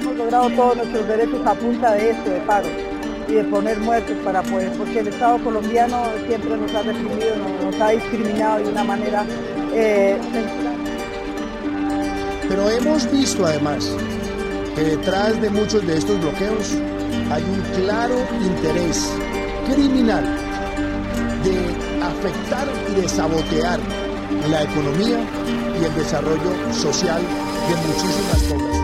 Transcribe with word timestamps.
Hemos 0.00 0.16
logrado 0.16 0.50
todos 0.50 0.78
nuestros 0.78 1.06
derechos 1.06 1.46
a 1.46 1.54
punta 1.54 1.92
de 1.92 2.10
esto, 2.10 2.28
de 2.28 2.40
paro 2.40 2.66
y 3.28 3.34
de 3.34 3.44
poner 3.44 3.78
muertos 3.78 4.16
para 4.24 4.42
poder, 4.42 4.72
porque 4.72 4.98
el 4.98 5.06
Estado 5.06 5.38
colombiano 5.44 6.02
siempre 6.26 6.56
nos 6.56 6.74
ha 6.74 6.82
reprimido, 6.82 7.36
nos, 7.62 7.80
ha 7.80 7.90
discriminado 7.90 8.64
de 8.64 8.70
una 8.72 8.82
manera 8.82 9.24
eh, 9.72 10.18
Pero 12.48 12.68
hemos 12.70 13.08
visto 13.12 13.46
además 13.46 13.96
que 14.74 14.82
detrás 14.82 15.40
de 15.40 15.50
muchos 15.50 15.86
de 15.86 15.98
estos 15.98 16.20
bloqueos 16.20 16.74
hay 17.30 17.44
un 17.44 17.60
claro 17.84 18.16
interés 18.42 19.08
criminal 19.72 20.24
de 21.44 22.04
afectar 22.04 22.66
y 22.90 23.00
de 23.00 23.08
sabotear 23.08 23.78
la 24.48 24.62
economía 24.62 25.18
y 25.80 25.84
el 25.84 25.94
desarrollo 25.94 26.72
social 26.72 27.20
de 27.68 27.76
muchísimas 27.86 28.42
poblaciones. 28.48 28.80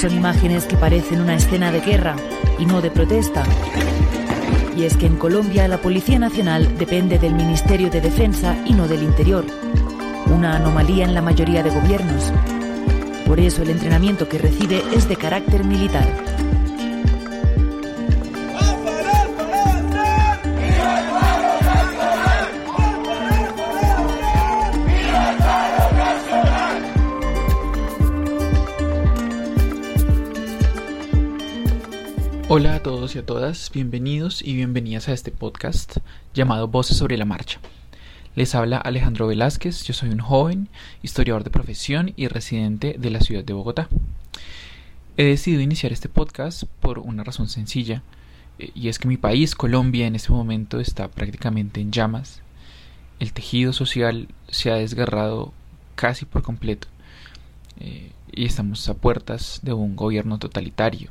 Son 0.00 0.12
imágenes 0.12 0.64
que 0.66 0.76
parecen 0.76 1.20
una 1.20 1.34
escena 1.34 1.72
de 1.72 1.80
guerra 1.80 2.14
y 2.58 2.66
no 2.66 2.80
de 2.80 2.90
protesta. 2.90 3.42
Y 4.76 4.84
es 4.84 4.96
que 4.96 5.06
en 5.06 5.16
Colombia 5.16 5.66
la 5.66 5.78
Policía 5.78 6.20
Nacional 6.20 6.78
depende 6.78 7.18
del 7.18 7.34
Ministerio 7.34 7.90
de 7.90 8.00
Defensa 8.00 8.56
y 8.64 8.74
no 8.74 8.86
del 8.86 9.02
Interior. 9.02 9.44
Una 10.26 10.54
anomalía 10.56 11.04
en 11.04 11.14
la 11.14 11.22
mayoría 11.22 11.64
de 11.64 11.70
gobiernos. 11.70 12.32
Por 13.26 13.40
eso 13.40 13.62
el 13.62 13.70
entrenamiento 13.70 14.28
que 14.28 14.38
recibe 14.38 14.82
es 14.94 15.08
de 15.08 15.16
carácter 15.16 15.64
militar. 15.64 16.27
Hola 32.50 32.76
a 32.76 32.82
todos 32.82 33.14
y 33.14 33.18
a 33.18 33.26
todas, 33.26 33.70
bienvenidos 33.74 34.40
y 34.40 34.54
bienvenidas 34.54 35.10
a 35.10 35.12
este 35.12 35.30
podcast 35.30 35.98
llamado 36.32 36.66
Voces 36.66 36.96
sobre 36.96 37.18
la 37.18 37.26
Marcha. 37.26 37.60
Les 38.36 38.54
habla 38.54 38.78
Alejandro 38.78 39.26
Velázquez, 39.26 39.84
yo 39.84 39.92
soy 39.92 40.08
un 40.08 40.20
joven 40.20 40.70
historiador 41.02 41.44
de 41.44 41.50
profesión 41.50 42.14
y 42.16 42.26
residente 42.26 42.96
de 42.98 43.10
la 43.10 43.20
ciudad 43.20 43.44
de 43.44 43.52
Bogotá. 43.52 43.90
He 45.18 45.24
decidido 45.24 45.60
iniciar 45.60 45.92
este 45.92 46.08
podcast 46.08 46.62
por 46.80 47.00
una 47.00 47.22
razón 47.22 47.50
sencilla, 47.50 48.02
eh, 48.58 48.70
y 48.74 48.88
es 48.88 48.98
que 48.98 49.08
mi 49.08 49.18
país, 49.18 49.54
Colombia, 49.54 50.06
en 50.06 50.14
este 50.14 50.32
momento 50.32 50.80
está 50.80 51.08
prácticamente 51.08 51.82
en 51.82 51.92
llamas. 51.92 52.40
El 53.20 53.34
tejido 53.34 53.74
social 53.74 54.26
se 54.48 54.70
ha 54.70 54.76
desgarrado 54.76 55.52
casi 55.96 56.24
por 56.24 56.40
completo 56.40 56.88
eh, 57.78 58.10
y 58.32 58.46
estamos 58.46 58.88
a 58.88 58.94
puertas 58.94 59.60
de 59.62 59.74
un 59.74 59.96
gobierno 59.96 60.38
totalitario 60.38 61.10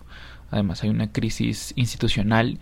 Además 0.52 0.84
hay 0.84 0.90
una 0.90 1.12
crisis 1.12 1.73
institucional 1.76 2.59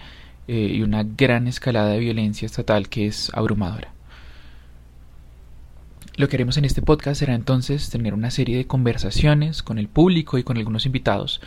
eh, 0.47 0.73
y 0.75 0.81
una 0.81 1.03
gran 1.03 1.47
escalada 1.47 1.89
de 1.89 2.00
violencia 2.00 2.45
estatal 2.45 2.89
que 2.89 3.08
es 3.08 3.31
abrumadora. 3.33 3.94
Lo 6.17 6.30
que 6.30 6.38
haremos 6.38 6.58
en 6.58 6.66
este 6.66 6.81
podcast 6.81 7.19
será 7.19 7.36
entonces 7.36 7.89
tener 7.89 8.13
una 8.13 8.31
serie 8.31 8.56
de 8.56 8.67
conversaciones 8.67 9.61
con 9.63 9.78
el 9.78 9.89
público 9.89 10.38
y 10.38 10.44
con 10.44 10.58
algunos 10.58 10.86
invitados 10.86 11.41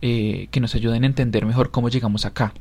eh, 0.00 0.48
que 0.50 0.60
nos 0.60 0.74
ayuden 0.74 1.04
a 1.04 1.06
entender 1.06 1.44
mejor 1.44 1.70
cómo 1.70 1.90
llegamos 1.90 2.24
acá 2.24 2.54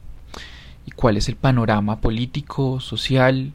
y 0.85 0.91
cuál 0.91 1.15
es 1.15 1.29
el 1.29 1.37
panorama 1.37 2.01
político, 2.01 2.81
social, 2.81 3.53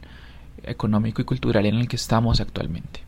económico 0.63 1.21
y 1.21 1.25
cultural 1.25 1.67
en 1.67 1.75
el 1.75 1.87
que 1.87 1.97
estamos 1.97 2.41
actualmente. 2.41 3.01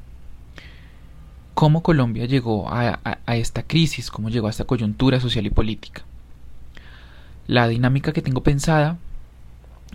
Cómo 1.56 1.82
Colombia 1.82 2.26
llegó 2.26 2.72
a 2.72 3.00
esta 3.28 3.64
crisis, 3.64 4.12
cómo 4.12 4.30
llegó 4.30 4.48
a 4.48 4.52
esta 4.52 4.66
coyuntura 4.66 5.20
social 5.20 5.46
y 5.46 5.50
política. 5.50 6.04
La 7.48 7.68
dinámica 7.68 8.14
que 8.14 8.22
tengo 8.22 8.44
pensada 8.44 8.98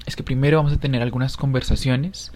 es 0.06 0.16
que 0.16 0.22
primero 0.22 0.58
vamos 0.58 0.72
a 0.72 0.78
tener 0.78 1.02
algunas 1.02 1.36
conversaciones 1.36 2.32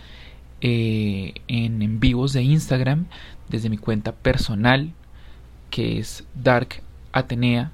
eh, 0.60 1.34
en, 1.48 2.00
vivos 2.00 2.32
de 2.32 2.42
Instagram 2.42 3.06
desde 3.48 3.70
mi 3.70 3.78
cuenta 3.78 4.12
personal 4.12 4.92
que 5.70 5.98
es 5.98 6.24
Dark 6.34 6.82
Atenea 7.12 7.72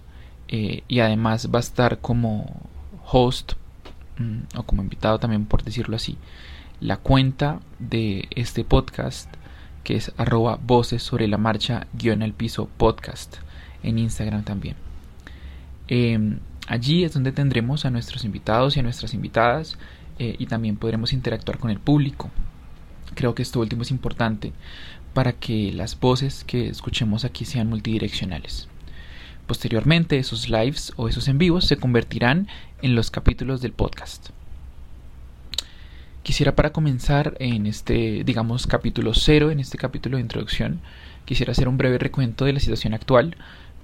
eh, 0.48 0.82
y 0.86 1.00
además 1.00 1.48
va 1.52 1.58
a 1.58 1.60
estar 1.60 1.98
como 1.98 2.68
host 3.10 3.54
mm, 4.18 4.58
o 4.58 4.62
como 4.64 4.82
invitado 4.82 5.18
también 5.18 5.46
por 5.46 5.64
decirlo 5.64 5.96
así 5.96 6.18
la 6.80 6.98
cuenta 6.98 7.60
de 7.78 8.28
este 8.30 8.64
podcast 8.64 9.28
que 9.86 9.96
es 9.96 10.12
arroba 10.16 10.58
voces 10.60 11.02
sobre 11.02 11.28
la 11.28 11.38
marcha 11.38 11.86
guion 11.92 12.22
al 12.22 12.32
piso 12.32 12.68
podcast 12.76 13.36
en 13.84 13.98
Instagram 13.98 14.42
también. 14.42 14.74
Em, 15.86 16.40
Allí 16.66 17.04
es 17.04 17.14
donde 17.14 17.32
tendremos 17.32 17.84
a 17.84 17.90
nuestros 17.90 18.24
invitados 18.24 18.76
y 18.76 18.80
a 18.80 18.82
nuestras 18.82 19.14
invitadas 19.14 19.78
eh, 20.18 20.34
y 20.38 20.46
también 20.46 20.76
podremos 20.76 21.12
interactuar 21.12 21.58
con 21.58 21.70
el 21.70 21.78
público. 21.78 22.30
Creo 23.14 23.34
que 23.34 23.42
esto 23.42 23.60
último 23.60 23.82
es 23.82 23.90
importante 23.90 24.52
para 25.14 25.32
que 25.32 25.72
las 25.72 25.98
voces 25.98 26.44
que 26.44 26.68
escuchemos 26.68 27.24
aquí 27.24 27.44
sean 27.44 27.68
multidireccionales. 27.68 28.68
Posteriormente, 29.46 30.18
esos 30.18 30.48
lives 30.48 30.92
o 30.96 31.08
esos 31.08 31.28
en 31.28 31.38
vivos 31.38 31.66
se 31.66 31.76
convertirán 31.76 32.48
en 32.82 32.96
los 32.96 33.10
capítulos 33.12 33.60
del 33.60 33.72
podcast. 33.72 34.30
Quisiera 36.24 36.56
para 36.56 36.72
comenzar 36.72 37.36
en 37.38 37.66
este, 37.66 38.24
digamos, 38.24 38.66
capítulo 38.66 39.14
cero, 39.14 39.52
en 39.52 39.60
este 39.60 39.78
capítulo 39.78 40.16
de 40.16 40.22
introducción, 40.22 40.80
quisiera 41.24 41.52
hacer 41.52 41.68
un 41.68 41.78
breve 41.78 41.98
recuento 41.98 42.44
de 42.44 42.52
la 42.52 42.60
situación 42.60 42.92
actual 42.94 43.36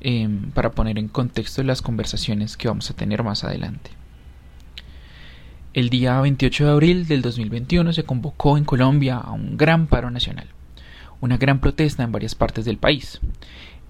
Em, 0.05 0.51
para 0.51 0.73
poner 0.73 0.99
en 0.99 1.07
contexto 1.07 1.63
las 1.63 1.81
conversaciones 1.81 2.57
que 2.57 2.67
vamos 2.67 2.91
a 2.91 2.95
tener 2.95 3.23
más 3.23 3.45
adelante. 3.45 3.93
El 5.75 5.91
día 5.91 6.21
28 6.21 6.65
de 6.65 6.71
abril 6.73 7.07
del 7.07 7.23
2021 7.23 7.93
se 7.93 8.03
convocó 8.03 8.59
en 8.59 8.65
Colombia 8.65 9.19
a 9.19 9.31
un 9.31 9.57
gran 9.57 9.87
paro 9.87 10.11
nacional, 10.11 10.49
una 11.21 11.37
gran 11.37 11.61
protesta 11.61 12.03
en 12.03 12.11
varias 12.11 12.35
partes 12.35 12.65
del 12.65 12.79
país. 12.79 13.21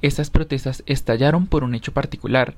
Estas 0.02 0.28
protestas 0.28 0.82
estallaron 0.84 1.46
por 1.46 1.64
un 1.64 1.74
hecho 1.74 1.94
particular 1.94 2.56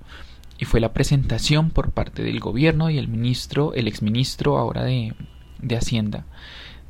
y 0.58 0.64
fue 0.64 0.80
la 0.80 0.92
presentación 0.92 1.70
por 1.70 1.92
parte 1.92 2.24
del 2.24 2.40
gobierno 2.40 2.90
y 2.90 2.98
el 2.98 3.06
ministro, 3.06 3.72
el 3.74 3.86
exministro 3.86 4.58
ahora 4.58 4.82
de, 4.82 5.14
de 5.62 5.76
Hacienda, 5.76 6.24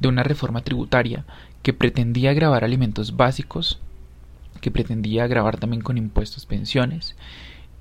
de 0.00 0.08
una 0.08 0.22
reforma 0.22 0.62
tributaria 0.62 1.26
que 1.62 1.74
pretendía 1.74 2.32
grabar 2.32 2.64
alimentos 2.64 3.16
básicos 3.18 3.82
que 4.60 4.70
pretendía 4.70 5.26
grabar 5.26 5.58
también 5.58 5.82
con 5.82 5.98
impuestos 5.98 6.46
pensiones 6.46 7.16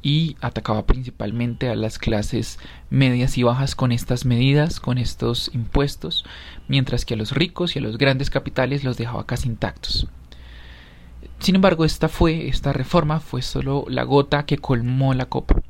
y 0.03 0.35
atacaba 0.41 0.85
principalmente 0.85 1.69
a 1.69 1.75
las 1.75 1.97
clases 1.97 2.59
medias 2.89 3.37
y 3.37 3.43
bajas 3.43 3.73
con 3.73 3.93
estas 3.93 4.25
medidas, 4.25 4.81
con 4.81 4.97
estos 4.97 5.49
impuestos, 5.53 6.25
mientras 6.67 7.05
que 7.05 7.13
a 7.13 7.17
los 7.17 7.31
ricos 7.31 7.75
y 7.75 7.79
a 7.79 7.81
los 7.81 7.97
grandes 7.97 8.29
capitales 8.29 8.83
los 8.83 8.97
dejaba 8.97 9.25
casi 9.25 9.47
intactos. 9.47 10.07
Sin 11.39 11.55
embargo, 11.55 11.85
esta 11.85 12.09
fue, 12.09 12.49
esta 12.49 12.73
reforma 12.73 13.21
fue 13.21 13.41
solo 13.41 13.85
la 13.87 14.03
gota 14.03 14.45
que 14.45 14.57
colmó 14.57 15.13
la 15.13 15.25
copa. 15.25 15.61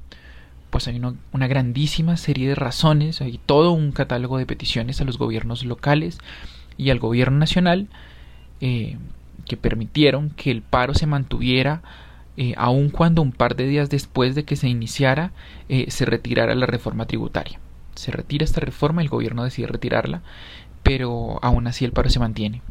Pues 0.71 0.87
hay 0.87 0.99
una, 0.99 1.47
grandísima 1.47 2.17
serie 2.17 2.49
de 2.49 2.55
razones, 2.55 3.21
hay 3.21 3.39
todo 3.45 3.71
un 3.71 3.91
catálogo 3.91 4.39
de 4.39 4.47
peticiones 4.47 4.99
a 4.99 5.03
los 5.03 5.19
gobiernos 5.19 5.63
locales 5.63 6.17
y 6.75 6.89
al 6.89 6.97
gobierno 6.97 7.37
nacional 7.37 7.87
eh, 8.61 8.97
que 9.45 9.57
permitieron 9.57 10.29
que 10.29 10.51
el 10.51 10.61
paro 10.61 10.93
se 10.93 11.07
mantuviera 11.07 11.81
eh, 12.35 12.55
aun 12.57 12.89
cuando 12.89 13.21
un 13.21 13.31
par 13.31 13.55
de 13.55 13.67
días 13.67 13.89
después 13.89 14.33
de 14.33 14.43
que 14.43 14.55
se 14.55 14.67
iniciara 14.67 15.31
eh, 15.69 15.91
se 15.91 16.05
retirara 16.05 16.55
la 16.55 16.65
reforma 16.65 17.05
tributaria. 17.05 17.59
Se 17.95 18.11
retira 18.11 18.43
esta 18.43 18.59
reforma, 18.59 19.01
el 19.01 19.09
gobierno 19.09 19.43
decide 19.43 19.67
retirarla, 19.67 20.23
pero 20.81 21.39
aún 21.43 21.67
así 21.67 21.85
el 21.85 21.91
paro 21.91 22.09
se 22.09 22.19
mantiene. 22.19 22.61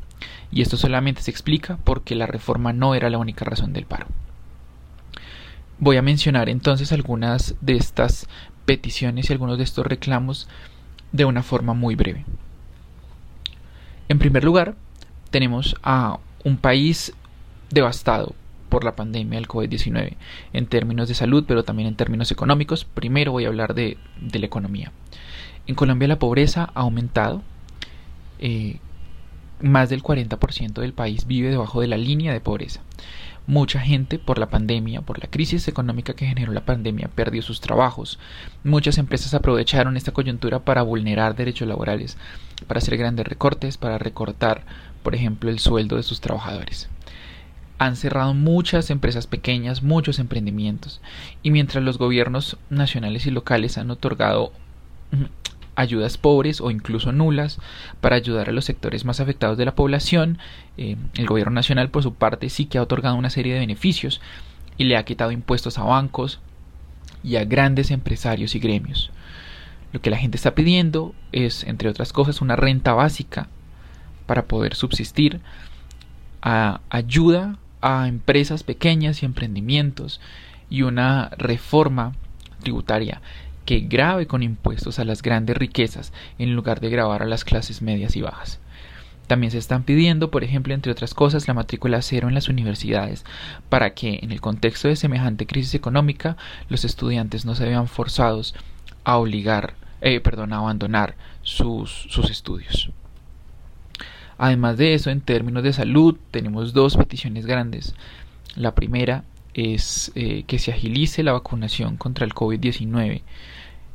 Y 0.51 0.63
esto 0.63 0.77
solamente 0.77 1.23
se 1.23 1.31
explica 1.31 1.79
porque 1.85 2.15
la 2.15 2.27
reforma 2.27 2.73
no 2.73 2.95
era 2.95 3.09
la 3.09 3.19
única 3.19 3.45
razón 3.45 3.73
del 3.73 3.87
paro. 3.87 4.07
Voy 5.79 5.97
a 5.97 6.03
mencionar 6.03 6.49
entonces 6.49 6.93
algunas 6.93 7.55
de 7.61 7.77
estas 7.77 8.29
peticiones 8.65 9.29
y 9.29 9.33
algunos 9.33 9.59
de 9.59 9.65
estos 9.65 9.87
reclamos 9.87 10.49
de 11.13 11.25
una 11.25 11.43
forma 11.43 11.75
muy 11.75 11.95
breve. 11.95 12.25
En 14.09 14.19
primer 14.19 14.45
lugar, 14.45 14.75
tenemos 15.31 15.77
a 15.83 16.19
un 16.45 16.57
país 16.57 17.13
devastado 17.71 18.35
por 18.69 18.85
la 18.85 18.97
pandemia 18.97 19.39
del 19.39 19.49
COVID-19 19.49 20.17
en 20.53 20.67
términos 20.67 21.09
de 21.09 21.15
salud, 21.15 21.45
pero 21.47 21.63
también 21.63 21.89
en 21.89 21.95
términos 21.95 22.31
económicos. 22.31 22.85
Primero 22.85 23.33
voy 23.33 23.45
a 23.45 23.49
hablar 23.49 23.75
de, 23.75 23.99
la 24.33 24.47
economía. 24.47 24.93
En 25.67 25.75
Colombia 25.75 26.09
la 26.09 26.19
pobreza 26.19 26.71
ha 26.75 26.81
aumentado. 26.81 27.43
Eh, 28.39 28.79
más 29.61 29.89
del 29.91 30.03
40% 30.03 30.81
del 30.81 30.93
país 30.93 31.27
vive 31.27 31.51
debajo 31.51 31.81
de 31.81 31.87
la 31.87 31.97
línea 31.97 32.33
de 32.33 32.41
pobreza. 32.41 32.81
Mucha 33.47 33.81
gente 33.81 34.19
por 34.19 34.39
la 34.39 34.51
pandemia, 34.51 35.03
por 35.03 35.19
la 35.19 35.29
crisis 35.29 35.69
económica 35.69 36.15
que 36.15 36.27
generó 36.27 36.53
la 36.53 36.65
pandemia, 36.65 37.11
perdió 37.15 37.43
sus 37.43 37.61
trabajos. 37.61 38.19
Muchas 38.65 38.99
empresas 38.99 39.35
aprovecharon 39.35 39.97
esta 39.97 40.13
coyuntura 40.13 40.61
para 40.61 40.83
vulnerar 40.83 41.37
derechos 41.37 41.69
laborales 41.69 42.17
para 42.67 42.79
hacer 42.79 42.97
grandes 42.97 43.27
recortes, 43.27 43.77
para 43.77 43.99
recortar, 43.99 44.65
por 45.03 45.15
ejemplo, 45.15 45.51
el 45.51 45.59
sueldo 45.59 45.97
de 45.97 46.03
sus 46.03 46.21
trabajadores. 46.21 46.89
Han 47.79 47.97
cerrado 47.97 48.35
muchas 48.35 48.91
empresas 48.91 49.27
pequeñas, 49.27 49.83
muchos 49.83 50.19
emprendimientos, 50.19 51.01
y 51.43 51.51
mientras 51.51 51.83
los 51.83 51.99
gobiernos 51.99 52.57
nacionales 52.71 53.27
y 53.27 53.31
locales 53.31 53.79
han 53.79 53.91
otorgado 53.91 54.53
ayudas 55.75 56.19
pobres 56.19 56.61
o 56.61 56.71
incluso 56.71 57.13
nulas 57.13 57.59
para 58.01 58.17
ayudar 58.17 58.49
a 58.49 58.53
los 58.53 58.65
sectores 58.65 59.05
más 59.05 59.21
afectados 59.21 59.59
de 59.59 59.65
la 59.65 59.75
población, 59.75 60.39
eh, 60.77 60.97
el 61.15 61.27
gobierno 61.27 61.53
nacional 61.53 61.91
por 61.91 62.03
su 62.03 62.15
parte 62.15 62.51
sí 62.51 62.67
que 62.67 62.79
ha 62.79 62.83
otorgado 62.83 63.17
una 63.17 63.31
serie 63.31 63.55
de 63.55 63.61
beneficios 63.61 64.21
y 64.77 64.85
le 64.85 64.97
ha 64.97 65.05
quitado 65.05 65.33
impuestos 65.33 65.79
a 65.79 65.85
bancos 65.85 66.41
y 67.25 67.37
a 67.37 67.45
grandes 67.45 67.91
empresarios 67.91 68.55
y 68.55 68.59
gremios. 68.59 69.11
Lo 69.93 70.01
que 70.01 70.11
la 70.11 70.17
gente 70.17 70.37
está 70.37 70.55
pidiendo 70.55 71.15
es, 71.33 71.65
entre 71.65 71.89
otras 71.89 72.13
cosas, 72.13 72.41
una 72.41 72.57
renta 72.57 72.95
básica 72.95 73.49
para 74.33 74.47
poder 74.47 74.75
subsistir, 74.75 75.43
a 76.41 76.81
ayuda 76.89 77.59
a 77.83 78.09
empresas 78.09 78.63
pequeñas 78.63 79.23
y 79.23 79.27
emprendimientos 79.27 80.23
y 80.71 80.81
una 80.81 81.29
reforma 81.37 82.15
tributaria 82.63 83.21
que 83.67 83.81
grave 83.81 84.27
con 84.27 84.43
impuestos 84.43 84.99
a 84.99 85.05
las 85.05 85.21
grandes 85.21 85.59
riquezas 85.59 86.15
en 86.39 86.55
lugar 86.55 86.81
de 86.81 86.89
grabar 86.89 87.23
a 87.23 87.27
las 87.27 87.45
clases 87.45 87.83
medias 87.83 88.17
y 88.17 88.23
bajas. 88.23 88.59
También 89.27 89.51
se 89.51 89.59
están 89.59 89.83
pidiendo, 89.83 90.31
por 90.31 90.45
ejemplo, 90.45 90.73
entre 90.73 90.93
otras 90.93 91.13
cosas, 91.13 91.47
la 91.47 91.53
matrícula 91.53 92.01
cero 92.01 92.29
en 92.29 92.35
las 92.35 92.49
universidades, 92.49 93.27
para 93.69 93.93
que, 93.93 94.21
en 94.23 94.33
el 94.33 94.41
contexto 94.41 94.89
de 94.89 94.97
semejante 94.97 95.47
crisis 95.47 95.75
económica, 95.75 96.39
los 96.71 96.87
estudiantes 96.87 97.45
no 97.45 97.55
se 97.55 97.67
vean 97.67 97.87
forzados 97.87 98.55
a 99.05 99.19
obligar, 99.19 99.75
eh, 100.01 100.21
perdón, 100.21 100.55
a 100.55 100.57
abandonar 100.57 101.17
sus, 101.43 102.07
sus 102.09 102.31
estudios. 102.31 102.91
Además 104.43 104.77
de 104.77 104.95
eso, 104.95 105.11
en 105.11 105.21
términos 105.21 105.63
de 105.63 105.73
salud, 105.73 106.17
tenemos 106.33 106.73
dos 106.73 106.97
peticiones 106.97 107.47
grandes. 107.47 107.95
La 108.57 108.75
primera 108.75 109.23
es 109.55 110.11
eh, 110.17 110.43
que 110.49 110.59
se 110.59 110.73
agilice 110.73 111.23
la 111.23 111.31
vacunación 111.31 111.97
contra 111.97 112.25
el 112.25 112.35
COVID-19 112.35 113.23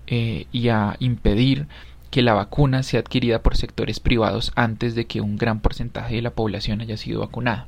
eh, 0.07 0.45
y 0.53 0.69
a 0.69 0.95
impedir 0.99 1.67
que 2.11 2.21
la 2.21 2.33
vacuna 2.33 2.81
sea 2.83 3.01
adquirida 3.01 3.43
por 3.43 3.57
sectores 3.57 3.99
privados 3.99 4.53
antes 4.55 4.95
de 4.95 5.05
que 5.05 5.19
un 5.19 5.35
gran 5.35 5.59
porcentaje 5.59 6.15
de 6.15 6.21
la 6.21 6.31
población 6.31 6.79
haya 6.79 6.95
sido 6.95 7.19
vacunada. 7.19 7.67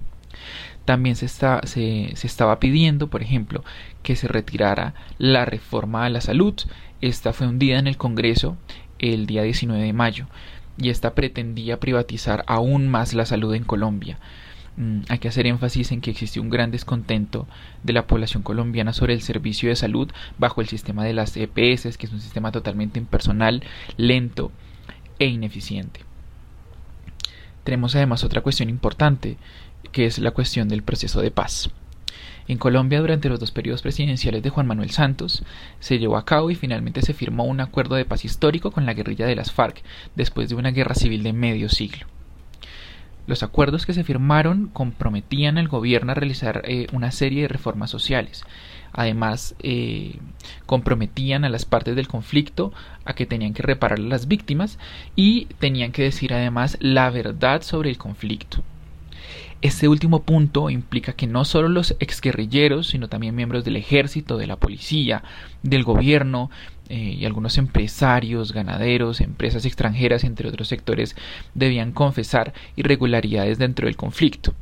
También 0.85 1.17
se, 1.17 1.25
estaba 1.25 2.59
pidiendo, 2.61 3.09
por 3.09 3.21
ejemplo, 3.21 3.65
que 4.03 4.15
se 4.15 4.29
retirara 4.29 4.93
la 5.17 5.43
reforma 5.43 6.05
a 6.05 6.09
la 6.09 6.21
salud. 6.21 6.55
Esta 7.01 7.33
fue 7.33 7.47
hundida 7.47 7.77
en 7.77 7.87
el 7.87 7.97
Congreso 7.97 8.55
el 8.99 9.25
día 9.25 9.43
19 9.43 9.83
de 9.83 9.91
mayo 9.91 10.27
y 10.79 10.89
esta 10.89 11.13
pretendía 11.13 11.79
privatizar 11.79 12.43
aún 12.47 12.87
más 12.87 13.13
la 13.13 13.25
salud 13.25 13.53
en 13.53 13.63
Colombia. 13.63 14.17
Mm, 14.77 15.01
hay 15.09 15.19
que 15.19 15.27
hacer 15.27 15.45
énfasis 15.45 15.91
en 15.91 15.99
que 15.99 16.11
existe 16.11 16.39
un 16.39 16.49
gran 16.49 16.71
descontento 16.71 17.47
de 17.83 17.93
la 17.93 18.07
población 18.07 18.43
colombiana 18.43 18.93
sobre 18.93 19.13
el 19.13 19.21
servicio 19.21 19.69
de 19.69 19.75
salud 19.75 20.09
bajo 20.37 20.61
el 20.61 20.67
sistema 20.67 21.03
de 21.03 21.13
las 21.13 21.35
EPS, 21.35 21.97
que 21.97 22.05
es 22.05 22.13
un 22.13 22.21
sistema 22.21 22.51
totalmente 22.51 22.97
impersonal, 22.97 23.63
lento 23.97 24.51
e 25.19 25.25
ineficiente. 25.27 26.01
Tenemos 27.65 27.95
además 27.95 28.23
otra 28.23 28.41
cuestión 28.41 28.69
importante, 28.69 29.37
que 29.91 30.05
es 30.05 30.17
la 30.17 30.31
cuestión 30.31 30.69
del 30.69 30.83
proceso 30.83 31.21
de 31.21 31.31
paz. 31.31 31.69
En 32.49 32.57
Colombia, 32.57 32.99
durante 32.99 33.29
los 33.29 33.39
dos 33.39 33.51
periodos 33.51 33.83
presidenciales 33.83 34.41
de 34.41 34.49
Juan 34.49 34.65
Manuel 34.65 34.89
Santos, 34.89 35.43
se 35.79 35.99
llevó 35.99 36.17
a 36.17 36.25
cabo 36.25 36.49
y 36.49 36.55
finalmente 36.55 37.03
se 37.03 37.13
firmó 37.13 37.43
un 37.43 37.61
acuerdo 37.61 37.93
de 37.93 38.05
paz 38.05 38.25
histórico 38.25 38.71
con 38.71 38.87
la 38.87 38.95
guerrilla 38.95 39.27
de 39.27 39.35
las 39.35 39.51
FARC, 39.51 39.83
después 40.15 40.49
de 40.49 40.55
una 40.55 40.71
guerra 40.71 40.95
civil 40.95 41.21
de 41.21 41.31
medio 41.31 41.69
siglo. 41.69 42.07
Los 43.27 43.43
acuerdos 43.43 43.85
que 43.85 43.93
se 43.93 44.03
firmaron 44.03 44.65
comprometían 44.73 45.59
al 45.59 45.67
gobierno 45.67 46.11
a 46.11 46.15
realizar 46.15 46.63
eh, 46.65 46.87
una 46.91 47.11
serie 47.11 47.43
de 47.43 47.49
reformas 47.49 47.91
sociales. 47.91 48.43
Además, 48.93 49.53
eh, 49.59 50.17
comprometían 50.65 51.45
a 51.45 51.49
las 51.49 51.65
partes 51.65 51.95
del 51.95 52.07
conflicto 52.07 52.73
a 53.05 53.13
que 53.13 53.27
tenían 53.27 53.53
que 53.53 53.61
reparar 53.61 53.99
a 53.99 54.01
las 54.01 54.27
víctimas 54.27 54.79
y 55.15 55.45
tenían 55.59 55.91
que 55.91 56.01
decir 56.01 56.33
además 56.33 56.77
la 56.79 57.11
verdad 57.11 57.61
sobre 57.61 57.91
el 57.91 57.99
conflicto. 57.99 58.63
Este 59.61 59.89
último 59.89 60.21
punto 60.21 60.69
implica 60.69 61.11
que 61.11 61.27
no 61.27 61.43
solo 61.43 61.67
los 61.67 61.93
exguerrilleros, 61.99 62.87
sino 62.87 63.09
también 63.09 63.35
miembros 63.35 63.65
del 63.65 63.75
ejército, 63.75 64.37
de 64.37 64.47
la 64.47 64.55
policía, 64.55 65.21
del 65.63 65.83
gobierno 65.83 66.49
eh, 66.87 67.17
y 67.19 67.25
algunos 67.25 67.57
empresarios, 67.57 68.53
ganaderos, 68.53 69.19
empresas 69.19 69.65
extranjeras, 69.65 70.23
entre 70.23 70.47
otros 70.47 70.69
sectores, 70.69 71.17
debían 71.55 71.91
confesar 71.91 72.53
irregularidades 72.77 73.57
dentro 73.57 73.87
del 73.87 73.97
conflicto. 73.97 74.53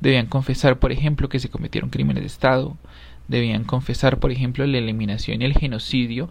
Debían 0.00 0.26
confesar, 0.26 0.78
por 0.78 0.92
ejemplo, 0.92 1.28
que 1.28 1.40
se 1.40 1.50
cometieron 1.50 1.90
crímenes 1.90 2.22
de 2.22 2.28
Estado, 2.28 2.78
debían 3.28 3.64
confesar, 3.64 4.18
por 4.18 4.32
ejemplo, 4.32 4.66
la 4.66 4.78
eliminación 4.78 5.42
y 5.42 5.44
el 5.44 5.58
genocidio 5.58 6.30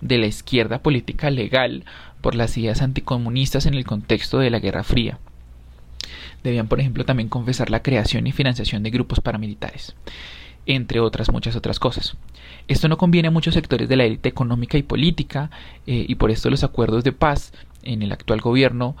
de 0.00 0.16
la 0.16 0.26
izquierda 0.26 0.82
política 0.82 1.28
legal 1.28 1.84
por 2.22 2.34
las 2.34 2.56
ideas 2.56 2.80
anticomunistas 2.80 3.66
en 3.66 3.74
el 3.74 3.84
contexto 3.84 4.38
de 4.38 4.48
la 4.48 4.58
Guerra 4.58 4.84
Fría 4.84 5.18
debían, 6.42 6.68
por 6.68 6.80
ejemplo, 6.80 7.04
también 7.04 7.28
confesar 7.28 7.70
la 7.70 7.82
creación 7.82 8.26
y 8.26 8.32
financiación 8.32 8.82
de 8.82 8.90
grupos 8.90 9.20
paramilitares, 9.20 9.94
entre 10.66 11.00
otras 11.00 11.30
muchas 11.30 11.56
otras 11.56 11.78
cosas. 11.78 12.16
Esto 12.68 12.88
no 12.88 12.98
conviene 12.98 13.28
a 13.28 13.32
muchos 13.32 13.54
sectores 13.54 13.88
de 13.88 13.96
la 13.96 14.04
élite 14.04 14.28
económica 14.28 14.78
y 14.78 14.82
política, 14.82 15.50
eh, 15.86 16.04
y 16.08 16.14
por 16.16 16.30
esto 16.30 16.50
los 16.50 16.64
acuerdos 16.64 17.04
de 17.04 17.12
paz 17.12 17.52
en 17.82 18.02
el 18.02 18.12
actual 18.12 18.40
gobierno 18.40 18.96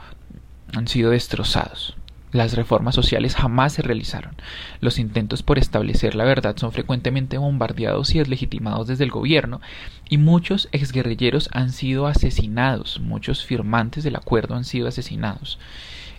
han 0.74 0.88
sido 0.88 1.10
destrozados. 1.10 1.96
Las 2.30 2.54
reformas 2.54 2.94
sociales 2.94 3.34
jamás 3.34 3.72
se 3.72 3.82
realizaron. 3.82 4.34
Los 4.80 4.98
intentos 4.98 5.42
por 5.42 5.58
establecer 5.58 6.14
la 6.14 6.24
verdad 6.24 6.56
son 6.58 6.72
frecuentemente 6.72 7.38
bombardeados 7.38 8.14
y 8.14 8.18
deslegitimados 8.18 8.86
desde 8.86 9.04
el 9.04 9.10
gobierno, 9.10 9.62
y 10.10 10.18
muchos 10.18 10.68
exguerrilleros 10.72 11.48
han 11.52 11.72
sido 11.72 12.06
asesinados, 12.06 13.00
muchos 13.00 13.46
firmantes 13.46 14.04
del 14.04 14.16
acuerdo 14.16 14.56
han 14.56 14.64
sido 14.64 14.88
asesinados. 14.88 15.58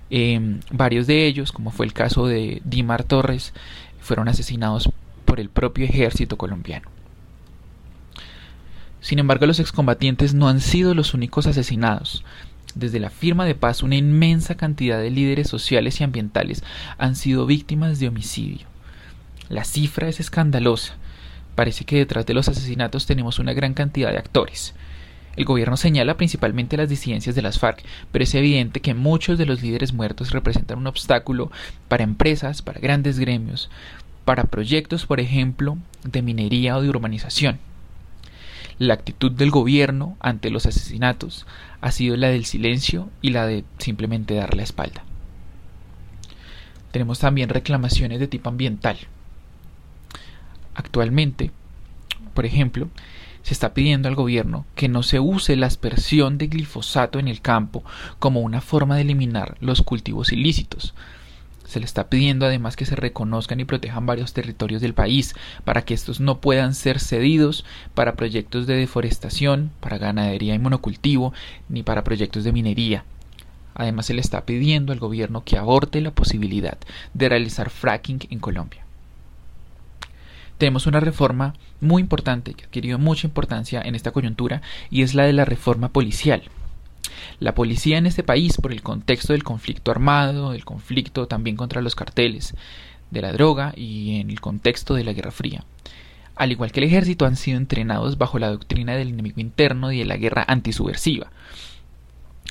Em, 0.10 0.60
varios 0.72 1.08
de 1.08 1.26
ellos, 1.26 1.52
como 1.52 1.72
fue 1.72 1.86
el 1.86 1.94
caso 1.94 2.28
de 2.28 2.62
Dimar 2.66 3.04
Torres, 3.04 3.54
fueron 4.00 4.28
asesinados 4.28 4.90
por 5.26 5.40
el 5.40 5.50
propio 5.50 5.86
ejército 5.86 6.38
colombiano. 6.38 6.90
Sin 9.02 9.20
embargo, 9.20 9.46
los 9.46 9.60
excombatientes 9.60 10.34
no 10.34 10.50
han 10.50 10.60
sido 10.60 10.94
los 10.94 11.14
únicos 11.14 11.48
asesinados. 11.48 12.24
Desde 12.76 13.00
la 13.00 13.10
firma 13.10 13.46
de 13.46 13.56
paz, 13.56 13.82
una 13.82 13.96
inmensa 13.96 14.56
cantidad 14.56 15.00
de 15.00 15.10
líderes 15.10 15.48
sociales 15.48 16.00
y 16.00 16.04
ambientales 16.04 16.64
han 16.98 17.16
sido 17.16 17.46
víctimas 17.46 18.00
de 18.00 18.08
homicidio. 18.08 18.68
La 19.48 19.64
cifra 19.64 20.08
es 20.08 20.20
escandalosa. 20.20 20.96
Parece 21.56 21.86
que 21.86 21.98
detrás 21.98 22.26
de 22.26 22.34
los 22.34 22.48
asesinatos 22.48 23.06
tenemos 23.06 23.40
una 23.40 23.54
gran 23.54 23.74
cantidad 23.74 24.12
de 24.12 24.18
actores. 24.18 24.76
El 25.36 25.46
gobierno 25.46 25.78
señala 25.78 26.18
principalmente 26.18 26.78
las 26.78 26.90
disidencias 26.90 27.36
de 27.36 27.42
las 27.42 27.60
FARC, 27.60 27.84
pero 28.12 28.24
es 28.24 28.36
evidente 28.36 28.82
que 28.82 28.94
muchos 28.94 29.38
de 29.38 29.46
los 29.46 29.62
líderes 29.62 29.94
muertos 29.94 30.32
representan 30.32 30.80
un 30.80 30.88
obstáculo 30.88 31.52
para 31.88 32.04
empresas, 32.04 32.62
para 32.62 32.80
grandes 32.80 33.20
gremios, 33.20 33.70
para 34.26 34.44
proyectos, 34.44 35.06
por 35.06 35.20
ejemplo, 35.20 35.78
de 36.04 36.22
minería 36.22 36.78
o 36.78 36.82
de 36.82 36.90
urbanización. 36.90 37.60
La 38.80 38.94
actitud 38.94 39.32
del 39.32 39.52
gobierno 39.52 40.16
ante 40.20 40.50
los 40.50 40.66
asesinatos 40.66 41.46
ha 41.82 41.92
sido 41.92 42.16
la 42.16 42.30
del 42.30 42.46
silencio 42.46 43.10
y 43.22 43.32
la 43.32 43.46
de 43.46 43.66
simplemente 43.78 44.36
dar 44.36 44.56
la 44.56 44.64
espalda. 44.64 45.04
Tenemos 46.92 47.20
también 47.20 47.50
reclamaciones 47.50 48.20
de 48.20 48.28
tipo 48.28 48.50
ambiental. 48.50 48.98
Actualmente, 50.76 51.52
por 52.34 52.46
ejemplo, 52.46 52.90
se 53.44 53.54
está 53.54 53.74
pidiendo 53.74 54.08
al 54.08 54.16
gobierno 54.16 54.66
que 54.76 54.88
no 54.88 55.04
se 55.04 55.20
use 55.20 55.56
la 55.56 55.68
aspersión 55.68 56.38
de 56.38 56.48
glifosato 56.48 57.20
en 57.20 57.28
el 57.28 57.42
campo 57.42 57.84
como 58.20 58.42
una 58.42 58.62
forma 58.62 58.96
de 58.96 59.02
eliminar 59.02 59.58
los 59.60 59.82
cultivos 59.82 60.32
ilícitos. 60.32 60.94
Se 61.66 61.80
le 61.80 61.86
está 61.86 62.10
pidiendo 62.10 62.48
además 62.48 62.76
que 62.76 62.86
se 62.86 62.96
reconozcan 62.96 63.60
y 63.60 63.66
protejan 63.66 64.06
varios 64.08 64.34
territorios 64.34 64.82
del 64.82 64.96
país 64.96 65.36
para 65.66 65.84
que 65.84 65.94
estos 65.94 66.20
no 66.20 66.40
puedan 66.40 66.74
ser 66.74 67.00
cedidos 67.00 67.64
para 67.94 68.16
proyectos 68.16 68.66
de 68.66 68.76
deforestación, 68.76 69.70
para 69.80 70.00
ganadería 70.00 70.56
y 70.56 70.60
monocultivo, 70.60 71.32
ni 71.70 71.84
para 71.84 72.04
proyectos 72.04 72.44
de 72.44 72.54
minería. 72.54 73.06
Además 73.76 74.08
se 74.08 74.16
le 74.16 74.22
está 74.22 74.46
pidiendo 74.46 74.94
al 74.94 75.00
gobierno 75.00 75.44
que 75.44 75.58
aborte 75.58 76.02
la 76.02 76.12
posibilidad 76.12 76.80
de 77.14 77.30
realizar 77.30 77.70
fracking 77.70 78.22
en 78.32 78.40
Colombia 78.40 78.89
tenemos 80.60 80.86
una 80.86 81.00
reforma 81.00 81.56
muy 81.82 82.02
importante 82.02 82.54
que 82.54 82.64
ha 82.64 82.68
adquirido 82.68 83.00
mucha 83.00 83.26
importancia 83.26 83.82
en 83.82 83.96
esta 83.96 84.12
coyuntura 84.12 84.62
y 84.92 85.02
es 85.02 85.16
la 85.16 85.24
de 85.24 85.34
la 85.34 85.46
reforma 85.46 85.90
policial. 85.90 86.44
La 87.40 87.56
policía 87.56 87.98
en 87.98 88.06
este 88.06 88.24
país, 88.24 88.58
por 88.58 88.74
el 88.74 88.84
contexto 88.84 89.34
del 89.34 89.44
conflicto 89.44 89.90
armado, 89.90 90.52
del 90.52 90.66
conflicto 90.66 91.28
también 91.28 91.56
contra 91.56 91.82
los 91.82 91.96
carteles, 91.96 92.56
de 93.10 93.22
la 93.22 93.32
droga 93.32 93.74
y 93.76 94.20
en 94.20 94.30
el 94.30 94.42
contexto 94.42 94.94
de 94.94 95.06
la 95.06 95.14
Guerra 95.14 95.32
Fría, 95.32 95.64
al 96.36 96.52
igual 96.52 96.72
que 96.72 96.82
el 96.82 96.86
ejército, 96.88 97.26
han 97.26 97.38
sido 97.38 97.58
entrenados 97.58 98.18
bajo 98.18 98.38
la 98.38 98.50
doctrina 98.50 98.96
del 98.96 99.10
enemigo 99.10 99.40
interno 99.40 99.92
y 99.92 100.00
de 100.00 100.06
la 100.06 100.18
guerra 100.18 100.46
antisubversiva. 100.48 101.32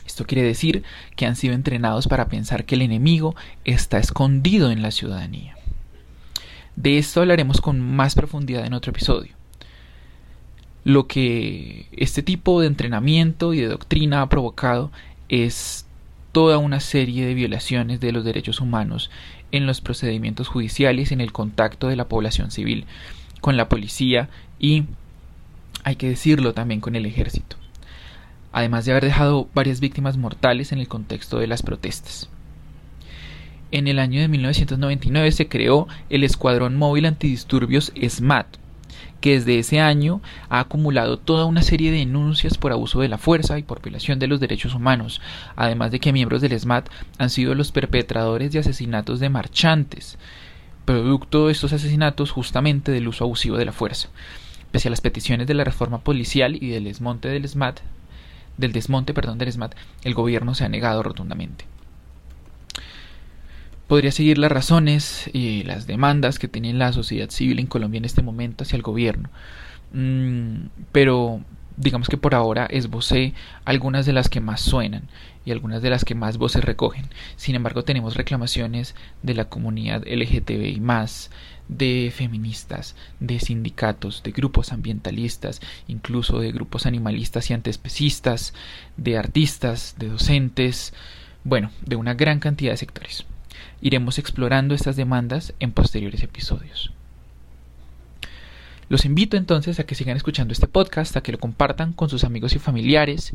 Esto 0.06 0.24
quiere 0.24 0.42
decir 0.42 0.82
que 1.14 1.26
han 1.26 1.36
sido 1.36 1.54
entrenados 1.54 2.08
para 2.08 2.28
pensar 2.28 2.64
que 2.64 2.74
el 2.74 2.82
enemigo 2.82 3.36
está 3.64 3.98
escondido 3.98 4.70
en 4.70 4.80
la 4.80 4.90
ciudadanía. 4.90 5.57
De 6.78 6.96
esto 6.96 7.20
hablaremos 7.20 7.60
con 7.60 7.80
más 7.80 8.14
profundidad 8.14 8.64
en 8.64 8.72
otro 8.72 8.90
episodio. 8.90 9.32
Lo 10.84 11.08
que 11.08 11.88
este 11.90 12.22
tipo 12.22 12.60
de 12.60 12.68
entrenamiento 12.68 13.52
y 13.52 13.60
de 13.60 13.66
doctrina 13.66 14.22
ha 14.22 14.28
provocado 14.28 14.92
es 15.28 15.86
toda 16.30 16.58
una 16.58 16.78
serie 16.78 17.26
de 17.26 17.34
violaciones 17.34 17.98
de 17.98 18.12
los 18.12 18.24
derechos 18.24 18.60
humanos 18.60 19.10
en 19.50 19.66
los 19.66 19.80
procedimientos 19.80 20.46
judiciales, 20.46 21.10
en 21.10 21.20
el 21.20 21.32
contacto 21.32 21.88
de 21.88 21.96
la 21.96 22.06
población 22.06 22.52
civil 22.52 22.86
con 23.40 23.56
la 23.56 23.68
policía 23.68 24.28
y, 24.60 24.84
hay 25.82 25.96
que 25.96 26.08
decirlo, 26.08 26.54
también 26.54 26.80
con 26.80 26.94
el 26.94 27.06
ejército, 27.06 27.56
además 28.52 28.84
de 28.84 28.92
haber 28.92 29.04
dejado 29.04 29.48
varias 29.52 29.80
víctimas 29.80 30.16
mortales 30.16 30.70
en 30.70 30.78
el 30.78 30.86
contexto 30.86 31.40
de 31.40 31.48
las 31.48 31.64
protestas. 31.64 32.30
En 33.70 33.86
el 33.86 33.98
año 33.98 34.20
de 34.20 34.28
1999 34.28 35.30
se 35.30 35.46
creó 35.46 35.88
el 36.08 36.24
Escuadrón 36.24 36.76
Móvil 36.76 37.04
Antidisturbios 37.04 37.92
SMAT, 38.08 38.46
que 39.20 39.34
desde 39.34 39.58
ese 39.58 39.80
año 39.80 40.22
ha 40.48 40.60
acumulado 40.60 41.18
toda 41.18 41.44
una 41.44 41.60
serie 41.60 41.90
de 41.90 41.98
denuncias 41.98 42.56
por 42.56 42.72
abuso 42.72 43.00
de 43.00 43.08
la 43.08 43.18
fuerza 43.18 43.58
y 43.58 43.62
por 43.62 43.82
violación 43.82 44.18
de 44.18 44.26
los 44.26 44.40
derechos 44.40 44.74
humanos, 44.74 45.20
además 45.54 45.90
de 45.90 46.00
que 46.00 46.14
miembros 46.14 46.40
del 46.40 46.58
SMAT 46.58 46.88
han 47.18 47.28
sido 47.28 47.54
los 47.54 47.70
perpetradores 47.70 48.52
de 48.52 48.60
asesinatos 48.60 49.20
de 49.20 49.28
marchantes, 49.28 50.16
producto 50.86 51.46
de 51.46 51.52
estos 51.52 51.74
asesinatos 51.74 52.30
justamente 52.30 52.90
del 52.90 53.08
uso 53.08 53.24
abusivo 53.24 53.58
de 53.58 53.66
la 53.66 53.72
fuerza. 53.72 54.08
Pese 54.70 54.88
a 54.88 54.90
las 54.90 55.02
peticiones 55.02 55.46
de 55.46 55.52
la 55.52 55.64
reforma 55.64 55.98
policial 55.98 56.56
y 56.56 56.70
del 56.70 56.84
desmonte 56.84 57.28
del 57.28 57.46
SMAT, 57.46 57.80
del 58.56 58.72
desmonte, 58.72 59.12
perdón, 59.12 59.36
del 59.36 59.52
SMAT, 59.52 59.74
el 60.04 60.14
gobierno 60.14 60.54
se 60.54 60.64
ha 60.64 60.70
negado 60.70 61.02
rotundamente. 61.02 61.66
Podría 63.88 64.12
seguir 64.12 64.38
las 64.38 64.52
razones 64.52 65.30
y 65.32 65.64
las 65.64 65.86
demandas 65.86 66.38
que 66.38 66.46
tiene 66.46 66.72
la 66.74 66.92
sociedad 66.92 67.30
civil 67.30 67.58
en 67.58 67.66
Colombia 67.66 67.98
en 67.98 68.04
este 68.04 68.22
momento 68.22 68.62
hacia 68.62 68.76
el 68.76 68.82
gobierno. 68.82 69.30
Mm, 69.92 70.66
pero 70.92 71.40
digamos 71.78 72.08
que 72.08 72.18
por 72.18 72.34
ahora 72.34 72.66
esbocé 72.66 73.32
algunas 73.64 74.04
de 74.04 74.12
las 74.12 74.28
que 74.28 74.40
más 74.40 74.60
suenan 74.60 75.08
y 75.44 75.52
algunas 75.52 75.80
de 75.80 75.90
las 75.90 76.04
que 76.04 76.14
más 76.14 76.36
voces 76.36 76.64
recogen. 76.64 77.06
Sin 77.36 77.54
embargo, 77.54 77.84
tenemos 77.84 78.14
reclamaciones 78.16 78.94
de 79.22 79.34
la 79.34 79.46
comunidad 79.46 80.04
LGTBI 80.06 80.80
más, 80.80 81.30
de 81.68 82.12
feministas, 82.14 82.96
de 83.20 83.40
sindicatos, 83.40 84.22
de 84.22 84.32
grupos 84.32 84.72
ambientalistas, 84.72 85.60
incluso 85.86 86.40
de 86.40 86.52
grupos 86.52 86.84
animalistas 86.84 87.50
y 87.50 87.54
antiespecistas, 87.54 88.52
de 88.96 89.16
artistas, 89.16 89.94
de 89.98 90.08
docentes, 90.08 90.92
bueno, 91.44 91.70
de 91.86 91.96
una 91.96 92.14
gran 92.14 92.40
cantidad 92.40 92.72
de 92.72 92.76
sectores. 92.76 93.24
Iremos 93.80 94.18
explorando 94.18 94.74
estas 94.74 94.96
demandas 94.96 95.54
en 95.60 95.72
posteriores 95.72 96.22
episodios. 96.22 96.92
Los 98.88 99.04
invito 99.04 99.36
entonces 99.36 99.78
a 99.78 99.84
que 99.84 99.94
sigan 99.94 100.16
escuchando 100.16 100.52
este 100.52 100.66
podcast, 100.66 101.16
a 101.16 101.20
que 101.20 101.32
lo 101.32 101.38
compartan 101.38 101.92
con 101.92 102.08
sus 102.08 102.24
amigos 102.24 102.54
y 102.54 102.58
familiares 102.58 103.34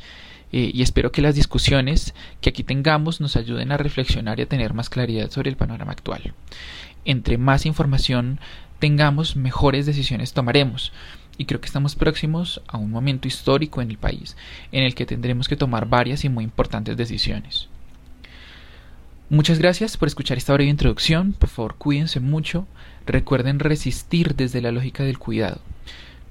eh, 0.52 0.72
y 0.74 0.82
espero 0.82 1.12
que 1.12 1.22
las 1.22 1.36
discusiones 1.36 2.16
que 2.42 2.50
aquí 2.50 2.64
tengamos 2.64 3.22
nos 3.22 3.36
ayuden 3.36 3.72
a 3.72 3.78
reflexionar 3.78 4.40
y 4.40 4.44
a 4.44 4.50
tener 4.50 4.74
más 4.74 4.90
claridad 4.90 5.30
sobre 5.30 5.52
el 5.52 5.58
panorama 5.58 5.92
actual. 5.92 6.34
Entre 7.06 7.38
más 7.38 7.68
información 7.68 8.40
tengamos, 8.80 9.36
mejores 9.36 9.86
decisiones 9.86 10.34
tomaremos 10.34 10.92
y 11.38 11.46
creo 11.46 11.62
que 11.62 11.68
estamos 11.68 11.96
próximos 11.96 12.62
a 12.68 12.78
un 12.78 12.90
momento 12.90 13.28
histórico 13.28 13.82
en 13.82 13.92
el 13.92 13.98
país 13.98 14.36
en 14.72 14.84
el 14.84 14.96
que 14.96 15.06
tendremos 15.06 15.48
que 15.48 15.56
tomar 15.56 15.88
varias 15.88 16.26
y 16.26 16.30
muy 16.30 16.44
importantes 16.44 16.98
decisiones. 16.98 17.70
Muchas 19.34 19.58
gracias 19.58 19.98
por 19.98 20.08
escuchar 20.08 20.38
esta 20.38 20.54
breve 20.54 20.70
introducción. 20.70 21.34
Por 21.34 21.50
favor, 21.50 21.74
cuídense 21.74 22.20
mucho. 22.20 22.68
Recuerden 23.08 23.58
resistir 23.58 24.36
desde 24.36 24.62
la 24.62 24.72
lógica 24.72 25.02
del 25.02 25.18
cuidado. 25.18 25.60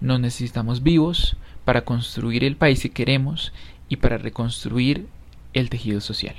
Nos 0.00 0.20
necesitamos 0.20 0.84
vivos 0.84 1.36
para 1.64 1.80
construir 1.80 2.44
el 2.44 2.54
país 2.54 2.80
que 2.80 2.92
queremos 2.92 3.52
y 3.88 3.96
para 3.96 4.18
reconstruir 4.18 5.08
el 5.52 5.68
tejido 5.68 6.00
social. 6.00 6.36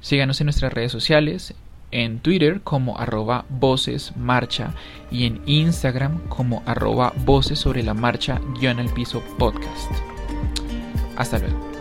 Síganos 0.00 0.40
en 0.40 0.46
nuestras 0.46 0.72
redes 0.72 0.90
sociales, 0.90 1.52
en 1.90 2.20
Twitter 2.20 2.62
como 2.62 2.96
arroba 2.96 3.44
voces 3.50 4.16
marcha 4.16 4.72
y 5.10 5.26
en 5.26 5.42
Instagram 5.44 6.26
como 6.28 6.62
arroba 6.64 7.12
voces 7.26 7.58
sobre 7.58 7.82
la 7.82 7.92
marcha 7.92 8.40
guion 8.58 8.80
al 8.80 8.88
piso 8.94 9.22
podcast. 9.36 9.92
Hasta 11.14 11.40
luego. 11.40 11.77